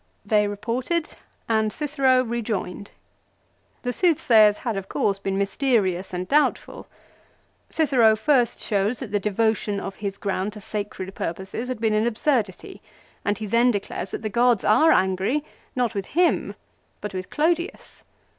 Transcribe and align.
They 0.25 0.47
reported 0.47 1.09
and 1.47 1.71
Cicero 1.71 2.23
rejoined. 2.23 2.89
The 3.83 3.93
soothsayers 3.93 4.57
had 4.65 4.75
of 4.75 4.89
course 4.89 5.19
been 5.19 5.37
mysterious 5.37 6.11
and 6.11 6.27
doubt 6.27 6.57
ful. 6.57 6.87
Cicero 7.69 8.15
first 8.15 8.59
shows 8.59 8.97
that 8.97 9.11
the 9.11 9.19
devotion 9.19 9.79
of 9.79 9.97
his 9.97 10.17
ground 10.17 10.53
to 10.53 10.59
sacred 10.59 11.13
purposes 11.13 11.67
had 11.67 11.79
been 11.79 11.93
an 11.93 12.07
absurdity, 12.07 12.81
and 13.23 13.37
then 13.37 13.65
he 13.67 13.71
declares 13.73 14.09
that 14.09 14.23
the 14.23 14.29
gods 14.29 14.63
are 14.63 14.91
angry, 14.91 15.45
not 15.75 15.93
with 15.93 16.07
him, 16.07 16.55
but 16.99 17.13
with 17.13 17.29
Clodius. 17.29 18.03